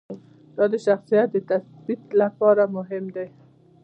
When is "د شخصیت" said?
0.73-1.29